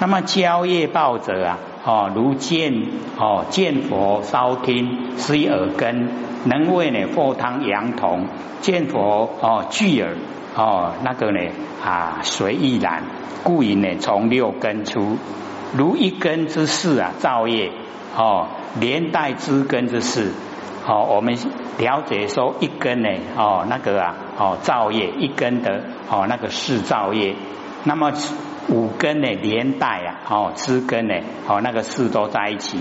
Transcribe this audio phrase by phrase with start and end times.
[0.00, 2.86] 那么交业报者啊，哦，如见
[3.18, 6.08] 哦见佛烧听，施耳根，
[6.44, 8.26] 能为呢佛汤羊童，
[8.60, 10.16] 见佛哦聚耳
[10.54, 11.40] 哦那个呢
[11.84, 13.02] 啊随意然，
[13.42, 15.16] 故引呢从六根出，
[15.76, 17.72] 如一根之事啊造业
[18.16, 18.46] 哦
[18.78, 20.32] 连带之根之事。
[20.86, 21.36] 哦，我们
[21.76, 27.34] 了解说一根呢，哦，那个啊，哦，造业一根的，哦，那个是造业。
[27.84, 28.12] 那么
[28.68, 31.14] 五根呢，连带啊，哦，枝根呢，
[31.46, 32.78] 哦，那个事都在一起。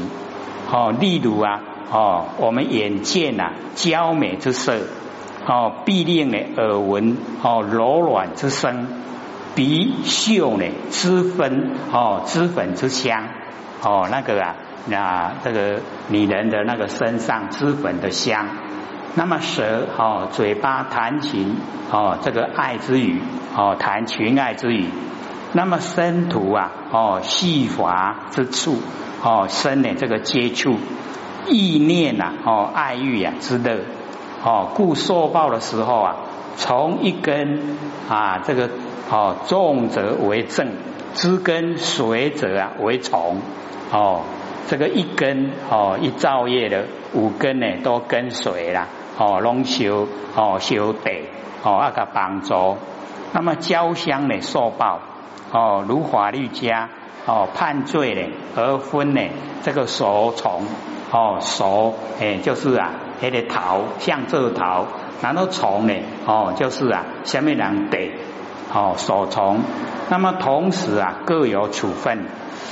[0.71, 1.61] 哦，例如啊，
[1.91, 4.73] 哦，我们眼见呐，娇美之色；
[5.45, 8.87] 哦，必令呢，耳闻哦，柔软之声；
[9.55, 13.27] 鼻嗅呢，脂粉哦，脂粉之香。
[13.81, 14.55] 哦，那个啊。
[14.89, 18.47] 那这个女人的那个身上脂粉的香，
[19.15, 21.57] 那么舌哦，嘴巴弹琴
[21.91, 23.21] 哦，这个爱之语
[23.53, 24.85] 哦，弹情爱之语，
[25.53, 28.77] 那么生徒啊哦，细滑之处
[29.23, 30.75] 哦，生的这个接触，
[31.47, 33.79] 意念呐哦，爱欲呀之乐
[34.43, 36.15] 哦，故受报的时候啊，
[36.57, 37.77] 从一根
[38.09, 38.69] 啊这个
[39.09, 40.67] 哦重者为正，
[41.13, 43.41] 枝根随者啊为从
[43.91, 44.21] 哦。
[44.69, 51.23] 这个一根哦，一造业的五根呢，都跟随啦哦，拢修哦修得
[51.63, 52.75] 哦，那个帮助。
[53.31, 54.99] 那么交相呢受报
[55.51, 56.89] 哦，如法律家
[57.25, 58.21] 哦判罪呢
[58.55, 59.21] 而分呢
[59.63, 60.63] 这个所从
[61.11, 64.85] 哦所哎就是啊，那个桃像这逃，
[65.21, 65.93] 然后从呢
[66.25, 68.11] 哦就是啊下面两得
[68.73, 69.61] 哦所从，
[70.09, 72.25] 那么同时啊各有处分。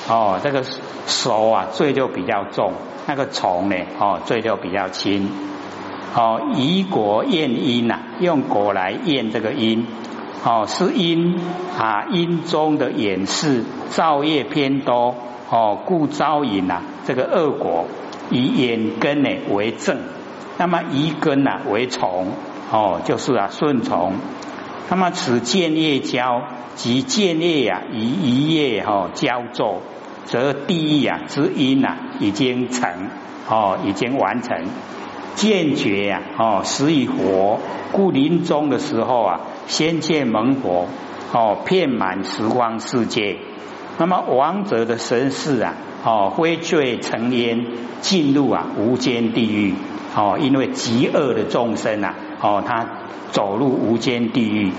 [0.08, 0.64] 哦，这个
[1.08, 2.74] 手啊罪就比较重，
[3.08, 5.32] 那个从呢哦罪就比较轻。
[6.16, 9.88] 哦，以果验因呐，用果来验这个因。
[10.46, 11.40] 哦，是因
[11.80, 15.16] 啊因中的演示造业偏多
[15.50, 17.86] 哦，故招引呐这个恶果，
[18.30, 19.98] 以眼根呢为正，
[20.60, 22.28] 那么一根呐为从
[22.72, 24.14] 哦，就是啊顺从。
[24.88, 26.44] 那么此见业交
[26.76, 29.82] 即见业呀，以一业哈交作。
[30.26, 33.10] 则地狱啊之因啊已经成
[33.48, 34.66] 哦，已经完成
[35.36, 37.60] 见觉呀哦，死以活，
[37.92, 40.88] 故临终的时候啊，先见蒙佛
[41.34, 43.38] 哦，遍满十方世界。
[43.98, 47.66] 那么王者的神识啊哦，灰坠成烟，
[48.02, 49.74] 进入啊无间地狱
[50.16, 52.88] 哦，因为极恶的众生啊哦，他
[53.32, 54.72] 走入无间地狱。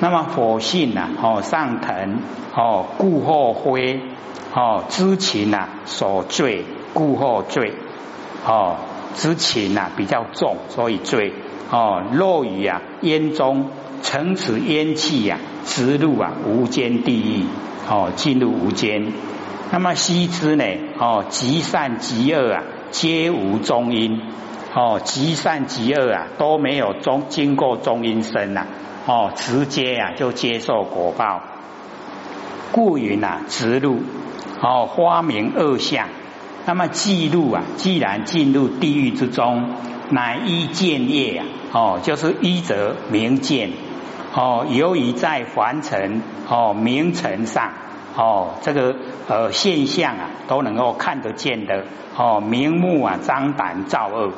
[0.00, 2.18] 那么火性呐哦上腾
[2.54, 4.00] 哦，故后灰。
[4.54, 6.64] 哦，知情呐所罪，
[6.94, 7.74] 故后罪。
[8.46, 8.76] 哦，
[9.14, 11.34] 知情呐比较重，所以罪。
[11.70, 13.70] 哦，落雨啊烟中，
[14.06, 17.44] 乘此烟气呀，直入啊无间地狱。
[17.88, 19.12] 哦，进入无间。
[19.72, 20.64] 那么悉知呢？
[20.96, 22.62] 哦，极善极恶啊，
[22.92, 24.20] 皆无中因。
[24.72, 28.68] 哦，极善极恶啊，都没有中经过中阴身呐。
[29.06, 31.42] 哦，直接啊就接受果报。
[32.70, 34.02] 故云呐，直入。
[34.62, 36.06] 哦，花明二相，
[36.64, 39.74] 那么记录啊，既然进入地狱之中，
[40.10, 43.70] 乃依见业啊，哦，就是依则明见，
[44.36, 47.72] 哦，由于在凡尘哦名尘上，
[48.14, 48.94] 哦，这个
[49.28, 51.84] 呃现象啊，都能够看得见的，
[52.18, 54.32] 哦，明目啊，张胆造恶，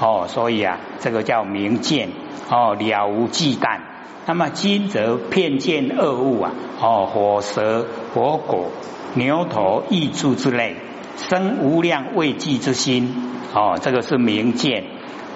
[0.00, 2.08] 哦，所以啊，这个叫明见，
[2.48, 3.80] 哦，了无忌惮。
[4.24, 8.68] 那么今则片见恶物啊，哦，火蛇火果。
[9.12, 10.76] 牛头异柱之类，
[11.18, 13.14] 生无量畏惧之心，
[13.54, 14.84] 哦，这个是明见。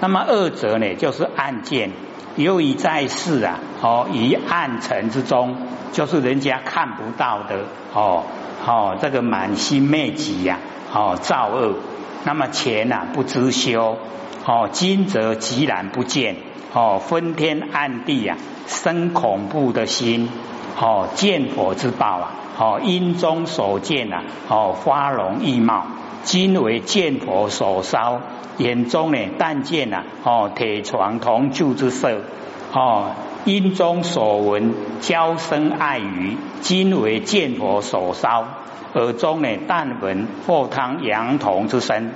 [0.01, 1.91] 那么二者呢，就是暗见。
[2.39, 5.57] 由于在世啊，哦，于暗尘之中，
[5.93, 8.23] 就是人家看不到的，哦，
[8.65, 10.61] 哦，这个满心昧己呀，
[10.95, 11.75] 哦，造恶。
[12.25, 13.99] 那么前啊不知修，
[14.47, 16.37] 哦，今则寂然不见，
[16.73, 18.37] 哦，昏天暗地呀，
[18.69, 20.29] 生恐怖的心，
[20.81, 22.31] 哦，见火之报啊。
[22.61, 25.87] 哦，阴中所见呐，哦，花容易貌，
[26.29, 28.21] 今为见佛所烧，
[28.59, 32.21] 眼中呢但见呐，哦，铁床铜柱之色，
[32.71, 33.13] 哦，
[33.47, 38.45] 阴中所闻娇声爱语，今为见佛所烧，
[38.93, 42.11] 耳中呢但闻或汤羊童之声，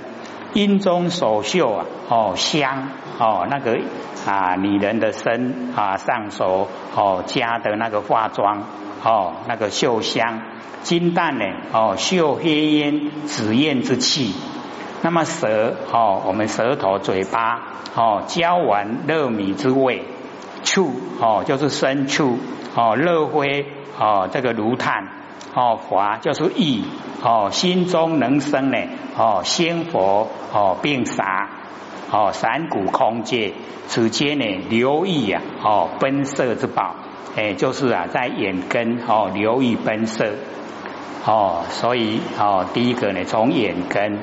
[0.53, 3.79] 阴中所嗅啊，哦，香，哦，那个
[4.27, 8.61] 啊女人的身啊上手哦加的那个化妆。
[9.03, 10.41] 哦，那个嗅香
[10.81, 11.45] 金蛋呢？
[11.73, 14.33] 哦，嗅黑烟紫焰之气。
[15.01, 17.61] 那么舌哦，我们舌头嘴巴
[17.95, 20.05] 哦，焦丸热米之味。
[20.63, 22.39] 触哦，就是生触
[22.73, 23.65] 哦，热灰
[23.99, 25.09] 哦，这个炉炭
[25.53, 26.85] 哦，法就是意
[27.21, 28.77] 哦，心中能生呢
[29.17, 31.49] 哦，仙佛哦，并杀
[32.09, 33.53] 哦，三谷空界
[33.87, 36.95] 此间呢留意呀哦，奔色之宝，
[37.35, 40.33] 哎，就是啊，在眼根哦，留意奔色
[41.25, 44.19] 哦，所以哦，第一个呢，从眼根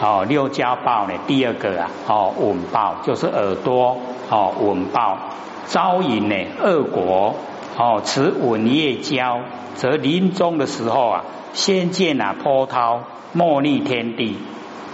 [0.00, 3.98] 哦，六交报呢，第二个啊哦，吻报就是耳朵
[4.30, 5.18] 哦，吻报
[5.66, 7.34] 招引呢，恶果。
[7.74, 9.40] 哦，持吻业交，
[9.76, 11.24] 则临终的时候啊，
[11.54, 13.00] 先见啊波涛，
[13.32, 14.34] 莫逆天地；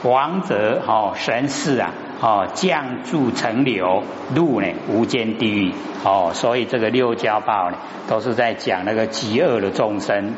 [0.05, 1.91] 王者哦神士啊，
[2.21, 4.03] 哦降住成流，
[4.35, 5.73] 入呢无间地狱。
[6.05, 7.77] 哦，所以这个六交报呢，
[8.09, 10.35] 都是在讲那个极恶的众生。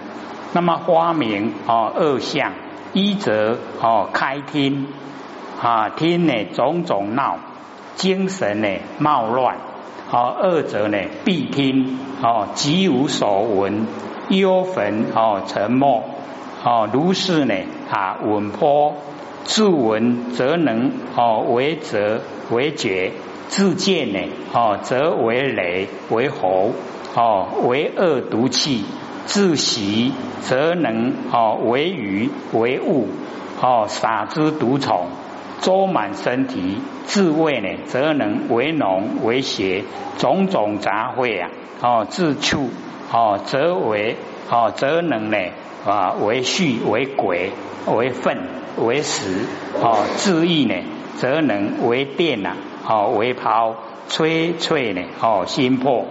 [0.53, 2.53] 那么花名哦恶相，
[2.95, 4.87] 一则哦开听
[5.61, 7.37] 啊听呢种种闹，
[7.97, 8.69] 精神呢
[8.99, 9.59] 冒乱。
[10.11, 13.87] 哦，二者呢，必听哦，极无所闻，
[14.31, 16.03] 忧焚哦，沉默
[16.65, 17.55] 哦，如是呢
[17.93, 18.95] 啊，稳颇
[19.51, 22.21] 自闻则能哦，为则
[22.53, 23.11] 为觉，
[23.49, 24.21] 自见呢
[24.53, 26.71] 哦，则为雷为喉
[27.17, 28.85] 哦，为恶毒气，
[29.27, 30.13] 自习
[30.43, 33.09] 则能哦，为鱼为物
[33.61, 35.09] 哦，撒之毒虫。
[35.61, 36.77] 周满身体，
[37.07, 39.83] 自卫呢，则能为农为邪，
[40.17, 41.51] 种种杂秽啊，
[41.83, 42.71] 哦，自处
[43.13, 44.15] 哦，则为
[44.49, 45.37] 哦，则能呢
[45.87, 47.53] 啊，为畜为鬼
[47.87, 48.39] 为粪
[48.77, 49.47] 为食
[49.81, 50.75] 哦，自意呢，
[51.17, 52.55] 则能为电呐，
[52.87, 53.75] 哦，为抛
[54.09, 56.05] 吹吹呢，哦，心破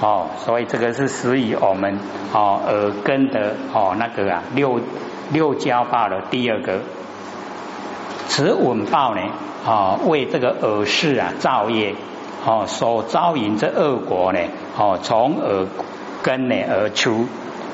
[0.00, 1.98] 哦，所以这个是始于我们
[2.32, 4.80] 哦耳根的哦那个啊六
[5.32, 6.80] 六交报的第二个。
[8.28, 9.22] 此吻报呢，
[9.66, 11.94] 啊，为这个耳饰啊造业，
[12.44, 14.38] 哦，所招引这恶果呢，
[14.76, 15.66] 哦，从耳
[16.22, 17.26] 根呢而出，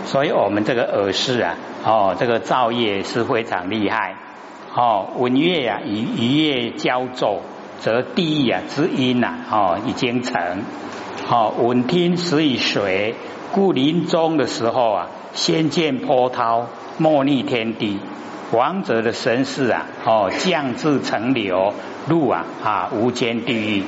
[0.07, 4.17] 所以我们这个耳饰啊，哦，这个造业是非常厉害，
[4.75, 7.41] 哦，吻乐啊，与一乐交奏，
[7.81, 10.63] 则地狱啊之音呐，哦，已经成，
[11.29, 13.15] 哦，闻听始以水，
[13.53, 16.67] 故临终的时候啊，先见波涛，
[16.99, 17.99] 莫逆天地。
[18.53, 21.73] 王者的神士啊，哦，降至成流
[22.07, 23.83] 入啊啊无间地狱，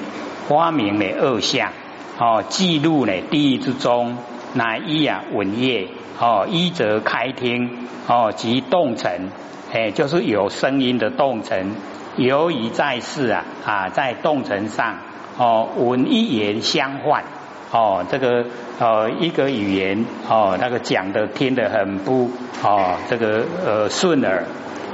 [0.49, 1.71] 发明的恶相，
[2.19, 4.17] 哦，记录呢地狱之中，
[4.55, 5.87] 乃一啊稳业，
[6.19, 9.31] 哦，一则开听，哦，即动尘，
[9.73, 11.75] 哎，就是有声音的动尘，
[12.17, 14.97] 由于在世啊啊在动尘上，
[15.37, 17.25] 哦，闻一言相换。
[17.73, 18.47] 哦，这个
[18.79, 22.31] 呃一个语言哦，那个讲的听得很不
[22.63, 24.45] 哦，这个呃顺耳，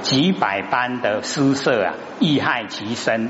[0.00, 3.28] 几百般的失色啊，益害其身。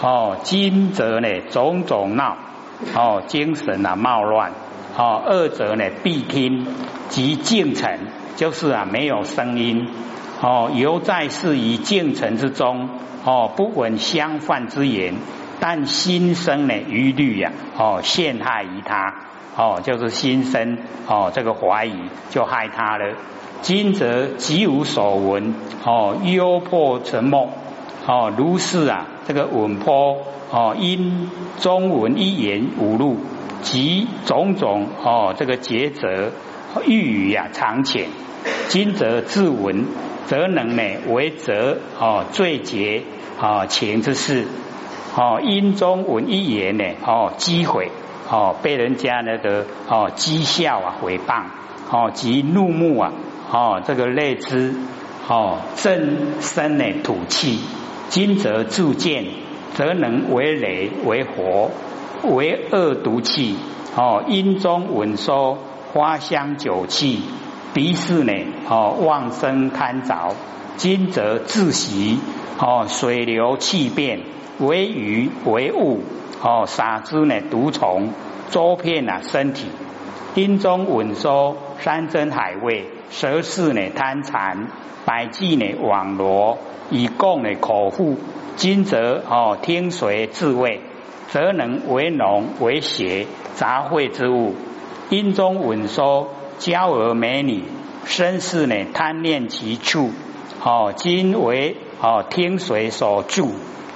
[0.00, 2.38] 哦，今则呢种种闹，
[2.94, 4.52] 哦精神啊冒乱。
[5.00, 6.66] 哦，二则呢必听
[7.08, 8.00] 即静沉，
[8.36, 9.88] 就是啊没有声音。
[10.42, 12.90] 哦，犹在世于静沉之中。
[13.24, 15.14] 哦，不闻相犯之言。
[15.58, 19.14] 但心生呢疑虑呀，哦，陷害于他，
[19.56, 20.76] 哦，就是心生
[21.06, 21.94] 哦这个怀疑，
[22.28, 23.14] 就害他了。
[23.62, 27.48] 今则极无所闻，哦，幽破沉默，
[28.06, 30.18] 哦，如是啊，这个稳坡，
[30.50, 33.16] 哦，因中文一言无路，
[33.62, 36.32] 及种种哦这个抉择，
[36.86, 38.08] 欲语呀长浅。
[38.68, 39.84] 今则自闻，
[40.26, 43.02] 则能呢为则哦最结
[43.40, 44.46] 哦情之事。
[45.16, 47.90] 哦，因中闻一言呢，哦，讥毁，
[48.30, 51.42] 哦，被人家那个哦讥笑啊，诽谤，
[51.90, 53.12] 哦，及怒目啊，
[53.50, 54.72] 哦，这个泪之，
[55.28, 57.58] 哦，正身呢吐气，
[58.08, 59.24] 今则自见，
[59.74, 61.72] 则能为雷为火
[62.22, 63.56] 为恶毒气，
[63.96, 65.58] 哦，因中闻说
[65.92, 67.22] 花香酒气，
[67.74, 68.32] 鼻视呢，
[68.68, 70.34] 哦，妄生贪着，
[70.76, 72.18] 今则自习，
[72.58, 74.20] 哦，水流气变。
[74.58, 76.02] 为鱼为物，
[76.42, 78.12] 哦，撒之呢毒虫，
[78.50, 79.68] 周遍啊身体，
[80.34, 84.68] 阴中稳收山珍海味，蛇视呢贪馋，
[85.06, 86.58] 百计呢网罗，
[86.90, 88.18] 以供呢口腹。
[88.56, 90.82] 今则哦听随自卫，
[91.30, 94.54] 则能为农为邪杂秽之物。
[95.08, 97.64] 阴中稳收娇儿美女，
[98.04, 100.10] 身世呢贪念其处，
[100.62, 103.50] 哦今为哦听随所住。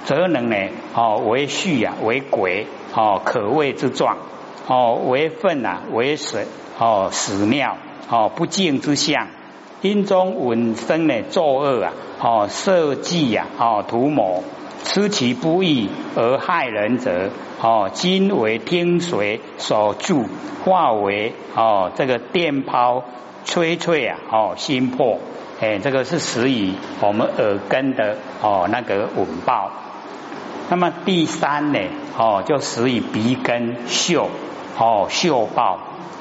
[0.04, 0.56] 则能呢？
[0.94, 4.18] 哦，为畜呀，为鬼哦，可畏之状
[4.66, 6.46] 哦，为粪啊，为水
[6.78, 7.78] 哦，屎尿
[8.10, 9.28] 哦，不净之相。
[9.80, 14.44] 因中闻生呢，作恶啊，哦，设计呀，哦，涂抹，
[14.84, 20.26] 吃其不义而害人者，哦，今为听水所助，
[20.64, 23.02] 化为哦，这个电抛
[23.44, 25.18] 吹吹啊哦心破，
[25.60, 29.72] 哎，这个是始于我们耳根的哦那个吻报。
[30.68, 31.78] 那么第三呢
[32.16, 34.28] 哦就始于鼻根嗅
[34.78, 35.78] 哦嗅报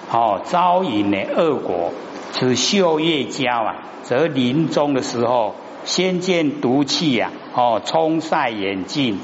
[0.10, 1.92] 哦招引呢恶果，
[2.32, 9.20] 此嗅业交啊，则临终的时候先见毒气呀哦冲晒眼镜，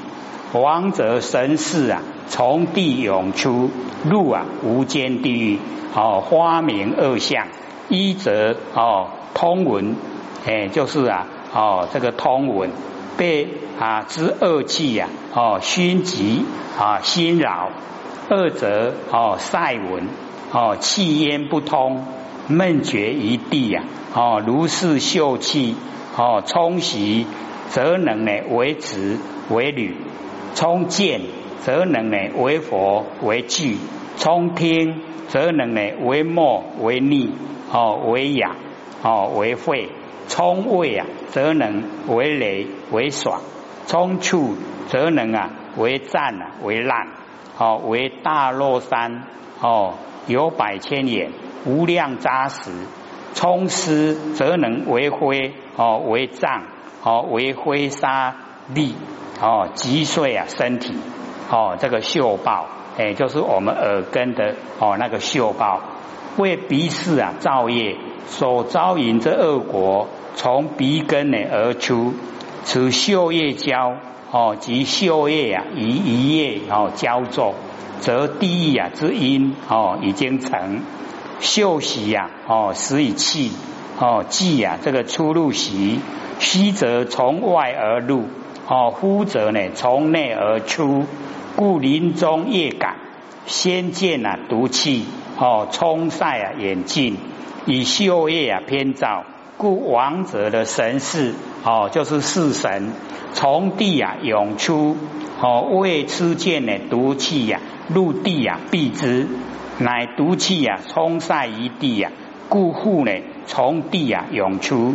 [0.52, 3.70] 王者神识啊从地涌出
[4.04, 5.58] 入啊无间地狱
[5.94, 7.48] 哦花明二相。
[7.88, 9.96] 一则哦通文，
[10.46, 12.70] 哎就是啊哦这个通文
[13.16, 13.48] 被
[13.80, 16.44] 啊之恶气呀哦熏及
[16.78, 17.70] 啊心扰；
[18.28, 20.06] 二则哦塞文
[20.52, 22.06] 哦气咽不通，
[22.46, 23.82] 闷绝一地呀
[24.14, 25.74] 哦如是秀气
[26.16, 27.26] 哦冲袭，
[27.70, 29.16] 则能呢为直
[29.48, 29.94] 为女；
[30.54, 31.22] 冲见
[31.60, 33.78] 则能呢为佛为具；
[34.18, 37.32] 冲听则能呢为末为逆。
[37.72, 38.56] 哦，为养
[39.04, 39.86] 哦，为慧；
[40.28, 43.38] 冲位啊，则能为雷为爽；
[43.86, 44.56] 冲处
[44.88, 47.06] 则能啊为赞啊为烂；
[47.58, 49.22] 哦，为大落山
[49.60, 49.94] 哦，
[50.26, 51.30] 有百千眼，
[51.64, 52.72] 无量扎实；
[53.34, 56.64] 冲湿则能为灰哦，为脏
[57.02, 58.36] 哦，为灰沙
[58.74, 58.94] 粒
[59.40, 60.94] 哦，击碎啊身体
[61.50, 62.66] 哦，这个嗅报
[62.98, 65.80] 哎，就是我们耳根的哦那个嗅报。
[66.36, 72.14] 为鼻视啊造业，所招引之恶果，从鼻根呢而出。
[72.62, 73.96] 此嗅业交
[74.30, 77.54] 哦，及嗅业啊与一业哦交作，
[77.98, 80.82] 则地狱啊之因哦已经成。
[81.40, 83.50] 嗅息呀哦使以气
[83.98, 85.98] 哦气啊这个出入息，
[86.40, 88.24] 吸则从外而入
[88.66, 91.04] 哦，呼则呢从内而出，
[91.54, 92.96] 故林中夜感
[93.46, 95.04] 先见啊毒气。
[95.38, 97.16] 哦，冲晒啊眼睛，
[97.64, 99.24] 以秀业啊偏照，
[99.56, 102.92] 故王者的神识哦，就是四神
[103.32, 104.98] 从地啊涌出，
[105.40, 109.28] 哦未吃见呢毒气呀入地啊避之，
[109.78, 112.12] 乃毒气呀冲晒一地呀，
[112.50, 113.12] 故户呢
[113.46, 114.94] 从地啊涌出。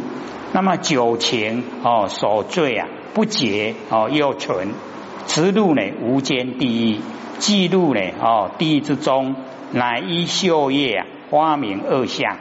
[0.56, 4.70] 那么九情哦所罪啊不洁哦又存，
[5.26, 7.02] 此路呢无间地狱，
[7.40, 9.36] 记录呢哦地狱之中。
[9.74, 12.38] 乃依秀业啊，花名二相，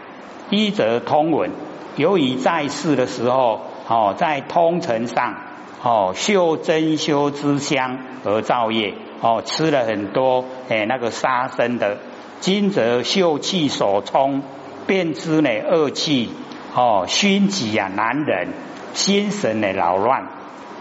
[0.49, 1.51] 一则通文。
[1.97, 5.35] 由于在世的时候，哦，在通城上，
[5.83, 11.99] 哦，秀珍修之香而造业，哦，吃了很多诶那个杀生的。
[12.39, 14.43] 今则秀气所充，
[14.87, 16.29] 便知呢恶气，
[16.75, 18.49] 哦，熏己啊难忍，
[18.93, 20.27] 心神呢扰乱。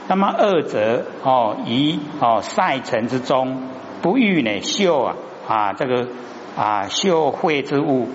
[0.07, 3.69] 那么二则哦，于哦晒尘之中，
[4.01, 5.15] 不欲呢秀啊
[5.47, 6.07] 啊这个。
[6.55, 8.07] 啊，嗅秽之物，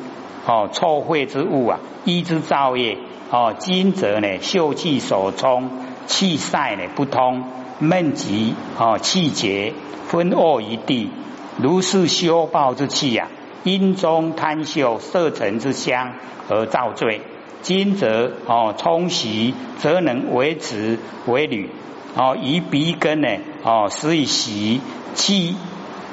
[0.46, 2.96] 哦，臭秽之物啊，一之造业，
[3.32, 5.68] 哦，今则呢，嗅气所冲，
[6.06, 7.42] 气塞呢不通，
[7.80, 9.74] 闷急，哦，气结，
[10.06, 11.10] 分恶一地，
[11.56, 13.26] 如是修报之气呀，
[13.64, 16.12] 阴中贪嗅色尘之香
[16.48, 17.22] 而造罪，
[17.62, 21.68] 今则哦，冲洗则能为止为履，
[22.16, 23.28] 哦，以鼻根呢，
[23.62, 24.80] 哦，施以习
[25.14, 25.56] 气。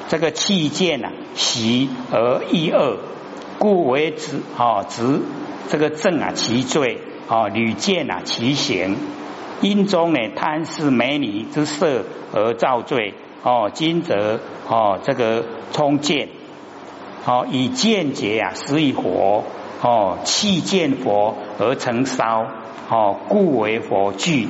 [0.08, 2.98] 这个气见啊，习而易恶，
[3.58, 5.22] 故为子啊，子
[5.68, 8.96] 这个正啊，其罪啊，屡见啊，其行。
[9.60, 13.68] 因中呢，贪视美女之色而造罪哦。
[13.74, 14.38] 今则
[14.68, 16.28] 哦，这个冲见
[17.24, 19.42] 哦，以见解啊，使以火
[19.86, 22.44] 哦，气见佛而成烧
[22.90, 24.48] 哦，故为佛具。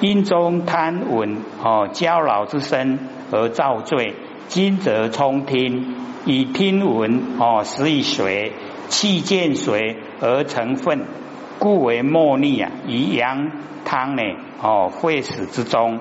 [0.00, 2.98] 因中贪闻哦，骄老之身
[3.30, 4.14] 而造罪。
[4.48, 8.54] 今则冲听，以听闻哦，使以水
[8.88, 11.04] 气见水而成分，
[11.58, 12.70] 故为莫逆啊。
[12.86, 13.50] 以阳
[13.84, 14.22] 汤呢
[14.62, 15.98] 哦，会死之中，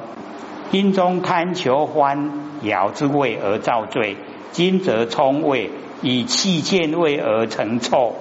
[0.71, 2.31] 因中贪求欢
[2.63, 4.15] 肴之味而造罪。
[4.53, 5.69] 今则冲味，
[6.01, 8.15] 以气见味而成臭，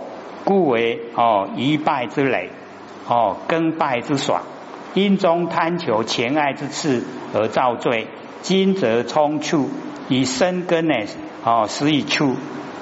[0.48, 2.48] 故为哦一败之累
[3.06, 4.40] 哦，更败之爽。
[4.94, 8.06] 因中贪求前爱之次而造罪。
[8.40, 9.68] 今则冲触。
[10.08, 10.94] 以生根呢，
[11.44, 12.34] 哦，使以处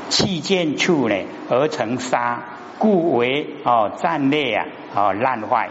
[0.08, 1.16] 气见触呢，
[1.50, 2.44] 而成沙，
[2.78, 5.70] 故为哦战裂啊，哦烂坏，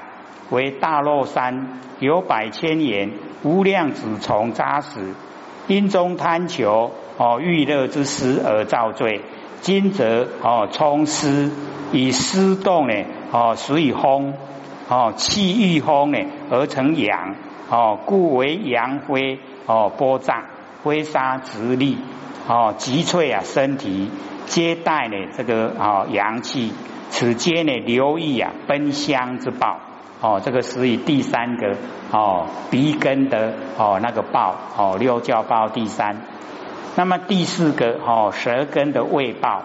[0.50, 3.12] 为大落山有百千言
[3.44, 5.14] 无量子虫扎实，
[5.68, 9.22] 因中贪求哦欲乐之时而造罪，
[9.66, 11.50] 今则哦冲湿
[11.92, 12.94] 以湿动呢，
[13.32, 14.36] 哦使以风
[14.88, 16.20] 哦气遇风呢
[16.52, 17.34] 而成阳
[17.68, 20.44] 哦，故为阳灰哦波胀。
[20.84, 21.98] 灰沙直立，
[22.48, 24.12] 哦急脆啊身体
[24.46, 26.72] 接待呢这个哦阳气，
[27.10, 29.80] 此间呢留意啊奔香之报
[30.22, 31.76] 哦这个是以第三个
[32.12, 36.22] 哦鼻根的哦那个报哦六教报第三，
[36.96, 39.64] 那么第四个哦舌根的胃报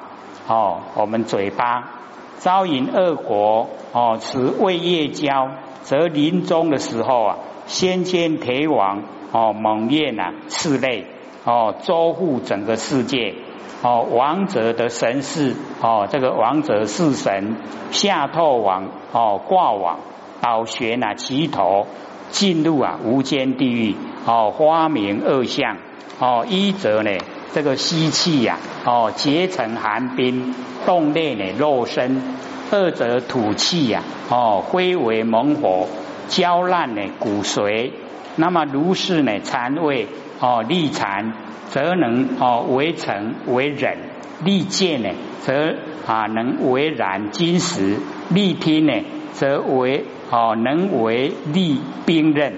[0.48, 1.90] 哦我们嘴巴
[2.38, 5.50] 招引恶果哦此胃液交，
[5.82, 11.06] 则临终的时候啊先见铁王哦猛焰啊刺泪。
[11.42, 13.34] 哦，周护整个世界
[13.82, 17.56] 哦，王者的神事哦，这个王者是神
[17.92, 20.00] 下透王哦挂网
[20.42, 21.86] 倒悬啊齐头
[22.28, 23.96] 进入啊无间地狱
[24.26, 25.78] 哦花明二相
[26.20, 27.10] 哦一则呢
[27.52, 30.54] 这个吸气呀哦结成寒冰
[30.86, 32.22] 冻裂呢肉身。
[32.70, 35.88] 二则吐气呀哦灰为猛火
[36.28, 37.90] 焦烂呢骨髓。
[38.36, 40.06] 那么如是呢残胃。
[40.42, 41.34] 哦，立禅
[41.68, 43.98] 则能哦为成为忍；
[44.42, 45.10] 立剑呢，
[45.42, 45.74] 则
[46.06, 47.98] 啊能为燃金石；
[48.30, 48.94] 立听呢，
[49.34, 52.54] 则为哦能为立兵刃；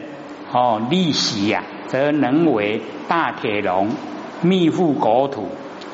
[0.53, 3.89] 哦立习呀，则能为大铁笼；
[4.41, 5.43] 密覆国土；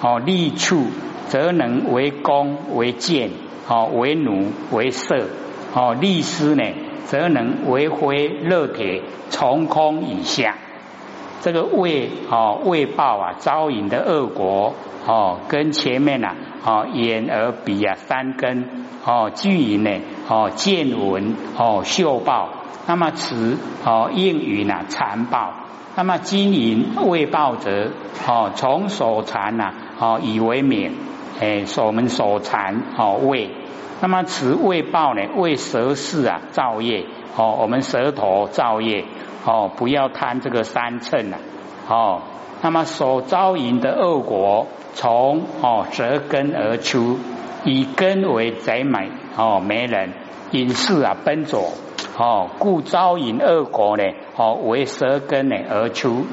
[0.00, 0.85] 哦立处，
[1.26, 3.31] 则能为弓为箭；
[3.67, 5.25] 哦为弩为射；
[5.75, 6.62] 哦立师呢，
[7.05, 10.55] 则能为灰热铁从空以下。
[11.40, 14.75] 这个胃哦胃报啊招引的恶果
[15.05, 19.90] 哦跟前面呐哦眼耳鼻啊三根哦俱引呢
[20.28, 22.50] 哦见闻哦嗅报，
[22.87, 25.55] 那么此哦应云呐残报，
[25.99, 27.88] 那么金银未报则
[28.25, 30.93] 哦从手残呐哦以为免
[31.40, 33.50] 哎我们手残哦胃，
[34.00, 37.05] 那么此未报呢为舌事啊造业
[37.37, 39.07] 哦我们舌头造业。
[39.45, 41.37] 哦，不要贪这个三乘呐！
[41.88, 42.23] 哦，
[42.61, 47.19] 那么所招引的恶果，从哦舌根而出，
[47.64, 50.12] 以根为贼美哦，没人
[50.50, 51.73] 引事啊奔走
[52.17, 54.05] 哦，故招引恶果呢
[54.37, 56.26] 哦为舌根呢而出。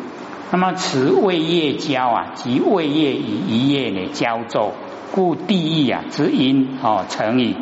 [0.51, 4.73] 那么此胃液交啊，即胃液与一液呢交奏，
[5.11, 7.55] 故地狱啊之因哦成矣。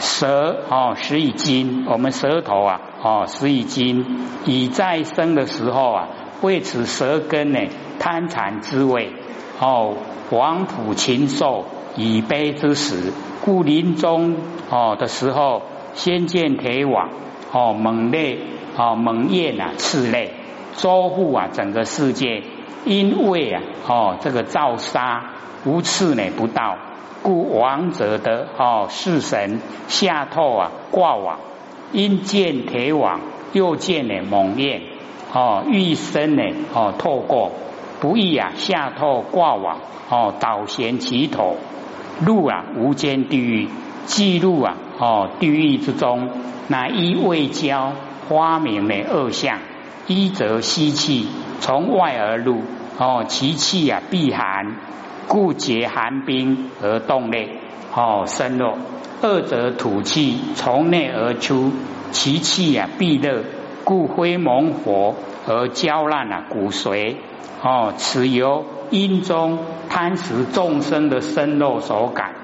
[0.00, 4.04] 舌哦食以金，我们舌头啊哦食以金，
[4.44, 6.08] 以在生的时候啊，
[6.40, 7.58] 为此舌根呢
[7.98, 9.12] 贪馋之味
[9.60, 9.94] 哦，
[10.30, 11.64] 王普禽兽
[11.96, 13.12] 以悲之时，
[13.44, 14.36] 故临终
[14.70, 15.62] 哦的时候，
[15.98, 17.10] 先见铁网
[17.52, 18.38] 哦猛烈
[18.76, 20.30] 哦猛焰啊刺泪，
[20.76, 22.44] 周护啊整个世界，
[22.84, 25.32] 因为啊哦这个造杀
[25.64, 26.76] 无刺呢不到。
[27.20, 31.40] 故王者的哦是神下透啊挂网，
[31.90, 33.20] 因见铁网，
[33.52, 34.82] 又见呢猛焰
[35.34, 37.50] 哦欲生呢哦透过。
[38.00, 41.56] 不易啊下透挂网哦倒悬其头。
[42.24, 43.68] 入啊无间地狱。
[44.08, 46.30] 记录啊哦地狱之中
[46.66, 47.92] 乃一未交
[48.28, 49.58] 花明的恶相
[50.06, 51.28] 一则吸气
[51.60, 52.62] 从外而入
[52.98, 54.76] 哦其气啊必寒。
[55.30, 57.60] 故结寒冰而动内，
[57.94, 58.78] 哦，生肉；
[59.20, 61.70] 二者吐气从内而出，
[62.12, 63.44] 其气啊必热，
[63.84, 65.16] 故灰蒙火
[65.46, 67.16] 而焦烂啊骨髓。
[67.62, 69.58] 哦，此由阴中
[69.90, 72.37] 贪食众生的生肉所感。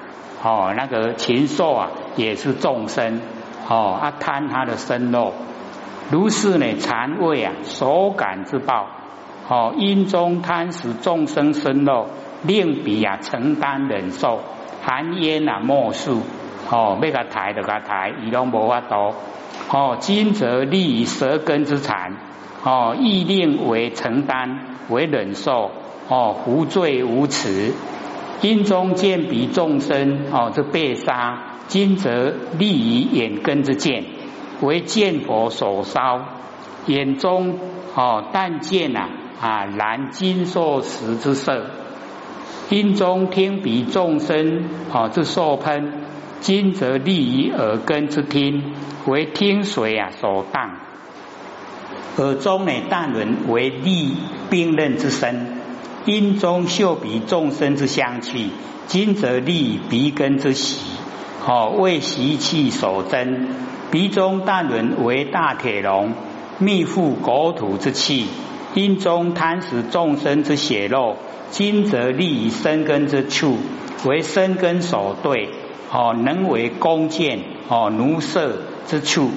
[0.45, 3.19] 哦，那个禽兽啊也是众生。
[3.67, 5.33] 哦，啊贪他的生肉，
[6.11, 8.85] 如是呢残胃啊所感之报。
[9.47, 12.07] 哦，因中贪食众生生肉。
[12.43, 14.39] 令彼啊承担忍受
[14.83, 16.21] 寒烟啊莫数
[16.69, 19.15] 哦，要甲抬就甲抬，伊拢无法度
[19.71, 19.97] 哦。
[19.99, 22.17] 今则立于舌根之残
[22.63, 25.71] 哦，亦令为承担为忍受
[26.07, 27.73] 哦，无罪无耻。
[28.41, 34.03] 因中见彼众生哦，这被杀，今则立于眼根之见，
[34.61, 36.25] 为见佛所烧，
[36.85, 37.59] 眼中
[37.95, 39.09] 哦但见啊
[39.41, 41.65] 啊燃金硕石之色。
[42.69, 45.93] 因中听彼众生啊之受喷，
[46.39, 48.73] 今则立于耳根之听，
[49.05, 50.77] 为听水啊所荡。
[52.17, 54.13] 耳中呢淡轮为立
[54.49, 55.59] 冰刃之身，
[56.05, 58.51] 因中嗅彼众生之香气，
[58.85, 60.79] 今则立鼻根之喜，
[61.47, 63.47] 哦为习气所增。
[63.89, 66.13] 鼻中淡轮为大铁笼，
[66.59, 68.27] 密覆国土之气，
[68.75, 71.17] 因中贪食众生之血肉。
[71.49, 73.57] 今则立于生根之处，
[74.05, 75.49] 为生根所对，
[75.91, 77.39] 哦，能为弓箭，
[77.69, 79.31] 哦，奴射之处。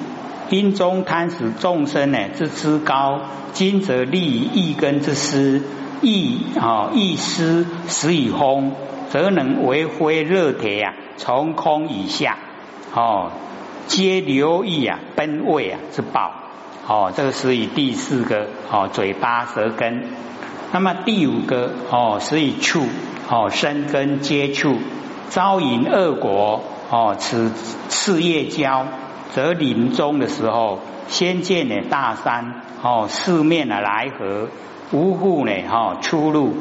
[0.50, 3.20] 因中贪食众生呢之之高，
[3.52, 5.62] 今则立于一根之师，
[6.00, 8.72] 意啊意思使以风，
[9.10, 12.36] 则能为灰热铁啊，从空以下。
[12.94, 13.30] 哦，
[13.86, 16.32] 皆留意啊奔位啊之报
[16.86, 20.04] 哦，这个是以第四个哦嘴巴舌根。
[20.72, 22.86] 那么第五个哦，是以触
[23.30, 24.76] 哦生根接触，
[25.30, 27.50] 招引恶果哦，此
[27.88, 28.86] 次业交，
[29.34, 34.48] 则临终的时候，先见的大山哦，四面的来合，
[34.90, 36.54] 无户呢哈出入，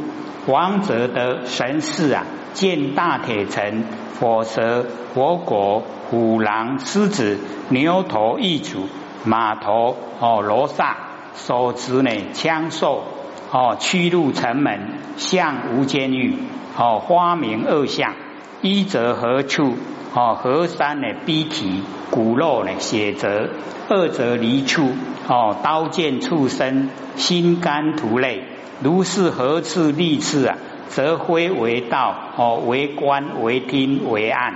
[0.47, 3.85] 王者的神士啊，见大铁城、
[4.19, 8.87] 火蛇、火果、虎狼、狮子、牛头、异族、
[9.23, 10.97] 马头哦罗刹，
[11.35, 13.03] 手持呢枪兽。
[13.49, 16.35] 哦，驱入城门，向无监狱。
[16.77, 18.13] 哦，花名二相，
[18.61, 19.77] 一则何处？
[20.13, 23.49] 哦，河山的逼体，骨肉呢血泽；
[23.89, 24.89] 二则离处。
[25.27, 28.43] 哦，刀剑畜生，心肝涂泪。
[28.81, 30.57] 如是何次利次啊？
[30.89, 32.15] 则非为道。
[32.37, 34.53] 哦，为官为听为暗。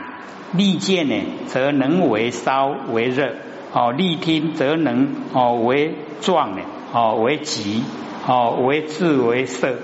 [0.53, 1.15] 利剑呢，
[1.47, 3.33] 则能为烧为热。
[3.73, 6.61] 哦，利听则能哦为壮呢。
[6.93, 7.83] 哦，为急。
[8.27, 9.77] 哦，为智为色，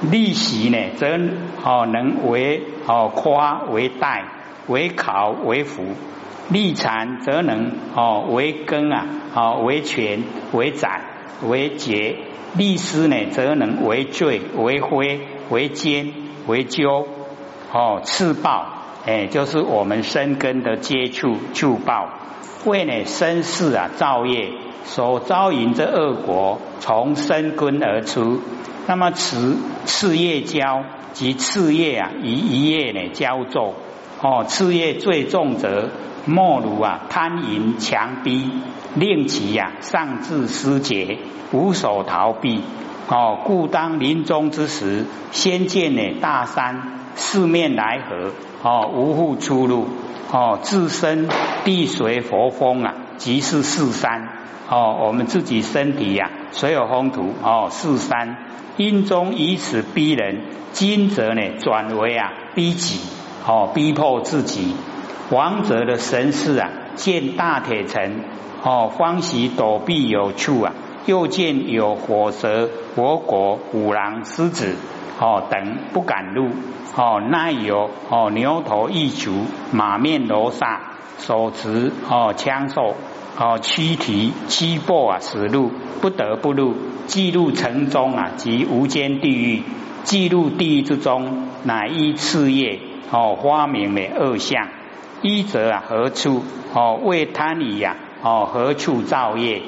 [0.00, 1.18] 利息呢，则
[1.62, 4.24] 哦能为哦夸为代，
[4.68, 5.82] 为考为福；
[6.50, 11.02] 立禅则能哦为根啊，哦为权为斩
[11.42, 12.16] 为节；
[12.56, 16.12] 利失呢，则能为罪为灰为奸
[16.46, 17.06] 为咎。
[17.72, 18.66] 哦，次报
[19.06, 22.08] 哎，就是我们生根的接触触报，
[22.64, 24.50] 为呢生世啊造业。
[24.84, 28.40] 所招引这恶果，从生根而出。
[28.86, 33.74] 那么此次业交及次业啊，以一业呢交作。
[34.22, 35.90] 哦，次业最重者，
[36.24, 38.50] 莫如啊贪淫强逼，
[38.94, 41.18] 令其呀上至失节，
[41.52, 42.62] 无所逃避。
[43.08, 49.86] 哦，故当临终之时，先见呢大山，四面来合，哦无户出入。
[50.32, 51.28] 哦，自身
[51.64, 54.28] 地随佛风啊，即是四山。
[54.68, 58.36] 哦，我们自己身体呀，所有风土哦，四山
[58.76, 60.40] 因中以此逼人，
[60.72, 62.98] 今则呢转为啊逼己
[63.46, 64.74] 哦，逼迫自己。
[65.30, 68.20] 王者的神士啊，见大铁城
[68.62, 70.72] 哦，欢喜躲避有处啊，
[71.06, 74.76] 又见有火蛇、火果、虎狼、狮子
[75.20, 76.48] 哦等不敢入
[76.96, 80.80] 哦，奈有哦牛头一足，马面罗刹，
[81.18, 82.94] 手持哦枪兽。
[83.38, 86.74] 哦，躯体七魄啊，死路不得不入，
[87.06, 89.62] 记入城中啊，即无间地狱。
[90.04, 94.68] 记入地狱之中，乃一次业哦，花明的二相。
[95.22, 96.42] 一则啊，何处
[96.74, 97.00] 哦？
[97.02, 99.62] 为贪疑呀哦，何处造业？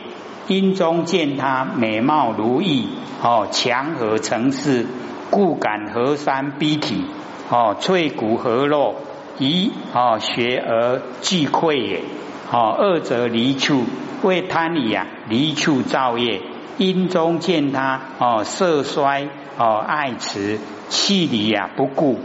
[0.47, 2.89] 因中见他美貌如意
[3.23, 4.87] 哦，强和成事，
[5.31, 7.05] 故感河山逼体
[7.51, 8.97] 哦，脆骨何肉，
[9.39, 12.03] 以哦学而俱溃也。
[12.51, 13.85] 哦，二则离处
[14.23, 16.41] 为贪理啊，离处造业，
[16.79, 22.19] 因中见他哦色衰哦爱持气离啊不顾，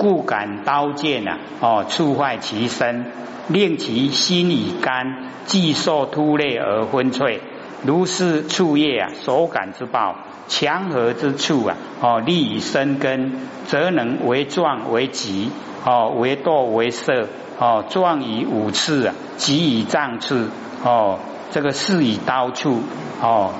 [0.00, 3.04] 故感刀剑啊哦触坏其身，
[3.48, 7.42] 令其心已干，既受突裂而昏脆。
[7.84, 10.16] 如是触业啊所感之报，
[10.48, 13.34] 强合之处啊哦利以生根，
[13.66, 15.50] 则能为壮为吉
[15.84, 17.28] 哦为堕为色。
[17.58, 20.48] 哦，壮以五次啊，及以杖次
[20.82, 21.18] 哦，
[21.50, 22.80] 这个是以刀处
[23.20, 23.52] 哦，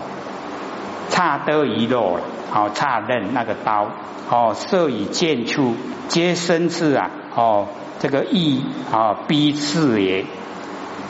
[1.11, 3.89] 差得一落了，好差刃那个刀
[4.31, 5.75] 哦，射以剑出，
[6.09, 7.67] 皆生次啊哦，
[7.99, 10.25] 这个义啊逼刺也。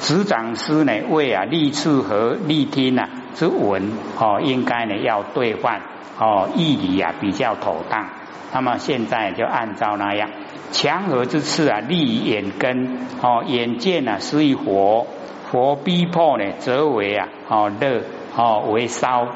[0.01, 5.83] 执掌师呢为啊立次和立听啊之文哦，应该呢要兑换
[6.19, 8.09] 哦，义理啊比较妥当。
[8.53, 10.31] 那么现在就按照那样。
[10.73, 15.07] 强合之次啊，利眼根哦，眼见啊，是以火
[15.53, 18.03] 火逼迫呢，则为啊哦热
[18.37, 19.27] 哦为烧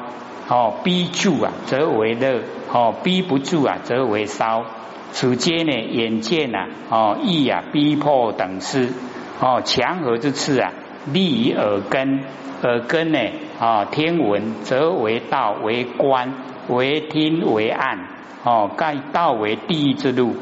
[0.47, 4.63] 哦逼住啊，则为热哦逼不住啊，则为烧。
[5.11, 8.89] 此间呢，眼见啊哦意啊逼迫等事
[9.39, 10.73] 哦，强合之次啊，
[11.11, 12.23] 利于耳根，
[12.63, 13.19] 耳根呢
[13.59, 16.33] 啊天文则为道为官
[16.67, 17.99] 为听为暗
[18.43, 20.35] 哦，盖道为地狱之路。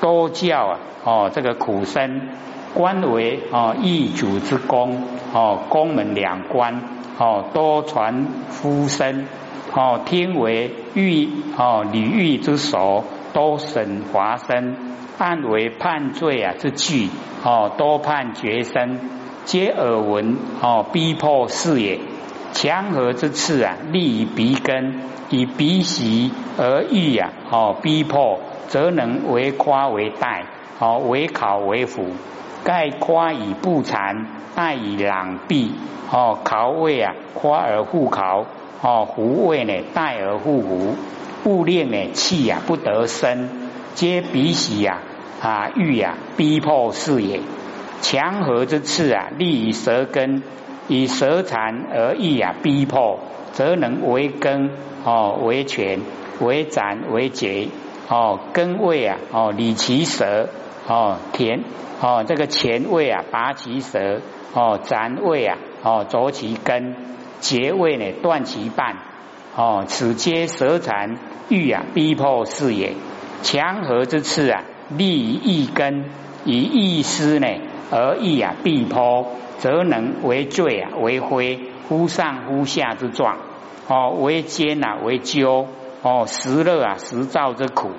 [0.00, 2.28] 多教啊，哦，这个苦身
[2.74, 6.82] 官为哦一主之功哦，宫门两官
[7.18, 9.26] 哦，多传夫身
[9.76, 14.74] 哦，天为御哦礼狱之首，多审华生，
[15.18, 17.10] 暗为判罪啊之具
[17.44, 18.98] 哦，多判决生，
[19.44, 22.00] 皆耳闻哦，逼迫事也。
[22.52, 24.94] 强合之次啊，利于鼻根，
[25.28, 30.46] 以鼻息而欲啊，哦，逼迫，则能为夸为代，
[30.78, 32.06] 哦，为考为辅。
[32.64, 35.74] 盖夸以不残，爱以攘臂，
[36.10, 38.46] 哦，考位啊，夸而互考，
[38.86, 40.94] 哦，胡位呢，代而互胡，
[41.42, 43.48] 物令呢，气啊，不得生，
[43.96, 45.00] 皆鼻息呀，
[45.42, 47.40] 啊，欲啊，逼迫是也。
[48.00, 50.44] 强合之次啊，利于舌根。
[50.88, 53.18] 以舌残而易啊，逼迫，
[53.52, 54.70] 则能为根
[55.04, 55.98] 哦，为权，
[56.38, 57.66] 为斩，为节
[58.08, 60.48] 哦，根位啊哦，理其舌
[60.86, 61.64] 哦，田
[62.00, 64.20] 哦，这个前位啊，拔其舌
[64.54, 66.94] 哦，斩位啊哦，啄其根，
[67.46, 68.96] 节位呢，断其半
[69.54, 71.16] 哦，此皆舌残
[71.48, 72.94] 欲啊，逼迫是也。
[73.42, 76.06] 强合之次啊，利于易根，
[76.44, 77.46] 以易失呢，
[77.92, 79.28] 而易啊，逼迫。
[79.58, 83.38] 则能为罪啊，为灰，忽上忽下之状，
[83.88, 85.66] 哦，为煎啊，为灸，
[86.02, 87.92] 哦，食乐啊，食燥之苦，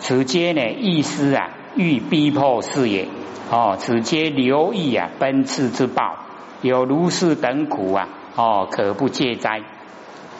[0.00, 3.08] 此皆呢，意思啊，欲逼迫是也，
[3.50, 6.18] 哦，此皆留意啊，奔驰之报，
[6.60, 8.08] 有如是等苦啊，
[8.38, 9.62] 哦，可不戒哉？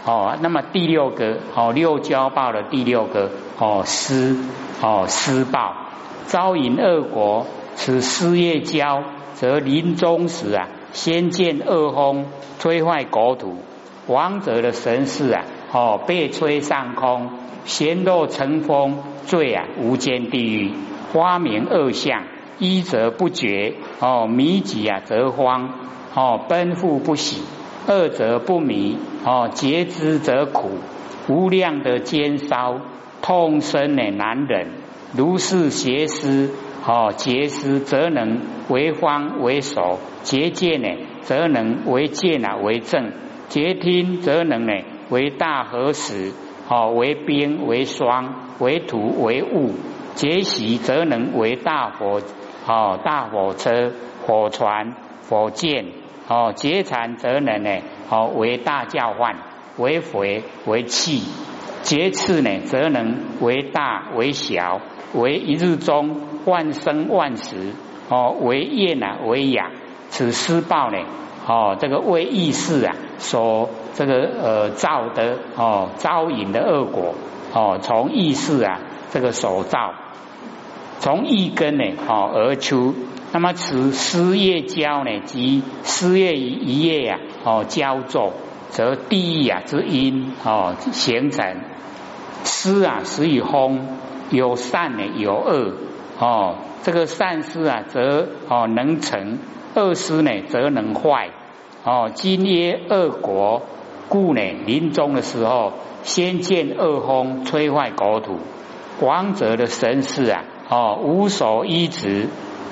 [0.04, 4.36] 哦，那么第六个，哦，六交报的第六个，哦，施，
[4.80, 5.74] 哦，施报，
[6.28, 9.02] 招引恶国，此施业交。
[9.34, 12.26] 则临终时啊，先见恶风，
[12.58, 13.50] 摧坏国土；
[14.08, 17.30] 亡者的神识啊，哦，被吹上空，
[17.64, 20.72] 咸若成风，坠啊无间地狱。
[21.12, 22.24] 花明恶相，
[22.58, 25.70] 一则不绝，哦，迷己啊则荒，
[26.16, 27.40] 哦，奔赴不喜；
[27.88, 30.68] 二则不迷，哦，截之则苦，
[31.26, 32.80] 无量的煎烧，
[33.22, 34.68] 痛生呢难忍，
[35.16, 36.50] 如是邪思。
[36.86, 40.88] 哦，结思则能为方为首；结见呢，
[41.22, 43.10] 则能为见啊为正；
[43.48, 44.72] 结听则能呢
[45.10, 46.32] 为大和时；
[46.70, 49.72] 哦，为冰为霜，为土为雾；
[50.14, 52.22] 结习则能为大火
[52.66, 53.92] 哦大火车、
[54.24, 54.94] 火船、
[55.28, 55.86] 火箭；
[56.28, 59.36] 哦，劫残则能呢哦为大教唤，
[59.76, 61.22] 为回为气；
[61.82, 64.80] 劫次呢则能为大为小，
[65.14, 66.28] 为一日中。
[66.44, 67.74] 万生万死
[68.08, 69.70] 哦，为厌啊，为养，
[70.08, 70.96] 此施报呢
[71.46, 77.14] 哦，这个为意识啊所这个呃造的哦招引的恶果
[77.52, 79.92] 哦，从意识啊这个所造，
[81.00, 82.94] 从一根呢哦而出，
[83.32, 88.32] 那么此失业交呢即失业一夜呀哦交作，
[88.70, 91.56] 则地狱啊之因哦形成
[92.44, 93.80] 失啊始于风，
[94.30, 95.74] 有善呢有恶。
[96.18, 99.38] 哦，这个善师啊，则哦能成；
[99.74, 101.30] 恶师呢，则能坏。
[101.84, 103.62] 哦，今曰恶国，
[104.08, 108.38] 故呢临终的时候，先见恶风，摧坏国土；
[109.00, 112.28] 王者的神事啊，哦无所依止，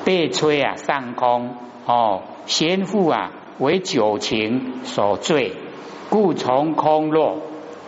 [0.07, 1.57] 被吹啊上空。
[1.85, 5.55] 哦，先父啊为酒情所醉，
[6.09, 7.39] 故从空落，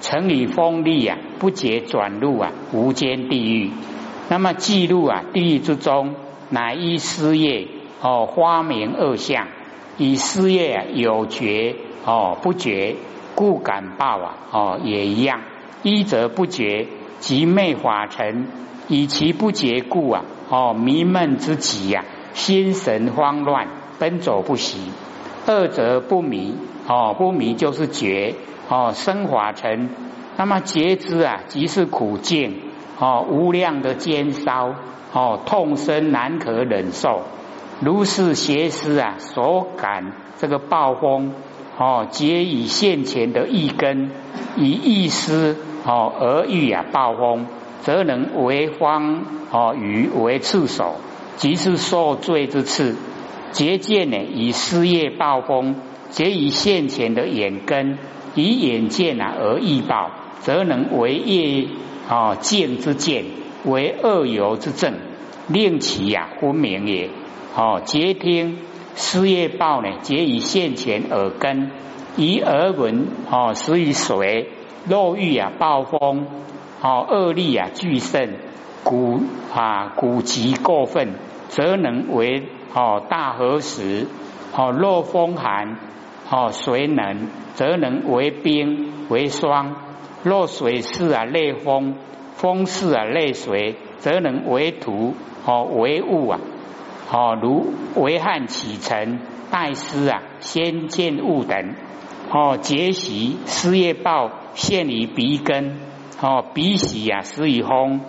[0.01, 3.71] 成以风力啊，不解转入啊无间地狱。
[4.29, 6.17] 那么记录啊，地狱之中，
[6.51, 7.69] 乃依失业
[8.01, 9.47] 哦，花明恶相，
[9.97, 12.97] 以失业啊有觉哦不觉，
[13.37, 15.41] 故感报啊哦也一样。
[15.85, 16.89] 一则不觉，
[17.21, 18.49] 即昧法尘，
[18.89, 24.79] 以其不觉故啊哦迷闷之极呀，心神慌乱，奔走不息。
[25.47, 26.55] 二则不迷
[26.87, 28.35] 哦不迷就是觉
[28.69, 29.89] 哦生法成，
[30.37, 32.63] 那么觉知啊即是苦境。
[33.01, 34.75] 哦，无量的煎烧，
[35.13, 37.23] 哦，痛身难可忍受。
[37.81, 41.33] 如是邪思啊，所感这个暴风，
[41.79, 44.11] 哦，皆以现前的一根，
[44.57, 45.57] 以一丝
[45.87, 47.47] 哦而遇啊暴风，
[47.83, 50.97] 则能为方哦与为刺手，
[51.37, 52.97] 即是受罪之刺。
[53.53, 55.77] 结见呢，以失业暴风，
[56.11, 57.99] 皆以现前的眼根，
[58.35, 60.11] 以眼见啊而易暴，
[60.41, 61.69] 则能为业。
[62.11, 63.27] 哦，见之见
[63.67, 64.95] 为恶由之正，
[65.47, 67.11] 令其呀昏明也。
[67.55, 68.57] 哦，皆听
[68.97, 71.71] 失业报呢，皆以现前耳根，
[72.17, 74.49] 以耳闻哦，使以水
[74.89, 76.27] 肉欲啊，暴风
[76.81, 78.37] 哦，恶力啊，巨盛，
[78.85, 79.21] 古
[79.53, 81.15] 啊古极过分，
[81.49, 84.07] 则能为哦大河石
[84.57, 85.79] 哦若风寒
[86.31, 89.77] 哦水冷，则能为冰为霜。
[90.23, 91.95] 若水势啊，类风；
[92.35, 95.15] 风势啊，类水，则能为土
[95.47, 96.41] 哦，为物啊，
[97.13, 101.75] 哦，如为旱起尘、待湿啊，先见物等。
[102.31, 105.79] 哦，结习失业报现于鼻根，
[106.21, 108.01] 哦，鼻息啊，失于风，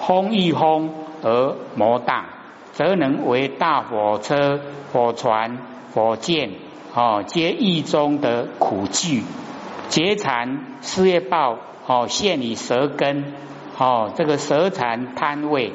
[0.00, 0.90] 风遇风
[1.22, 2.24] 而魔大，
[2.72, 4.60] 则能为大火车、
[4.92, 5.58] 火船、
[5.92, 6.52] 火箭，
[6.94, 9.22] 哦，皆意中的苦聚。
[9.88, 13.34] 结缠失业报，哦，现于舌根，
[13.78, 15.72] 哦，这个舌缠贪胃，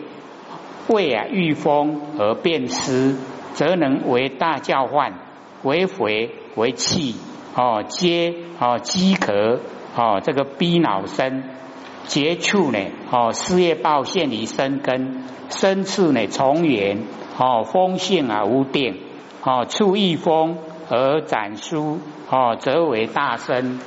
[0.87, 3.15] 胃啊遇风而变湿，
[3.53, 5.13] 则能为大教患，
[5.61, 7.15] 为肥为气。
[7.55, 9.59] 哦，皆哦饥渴
[9.95, 11.43] 哦，这个逼脑生
[12.05, 12.79] 结处呢
[13.11, 16.99] 哦，事业报现于生根，生次呢从缘
[17.37, 18.99] 哦，风性而无定
[19.43, 20.57] 哦，处一风
[20.89, 23.79] 而展书哦，则为大生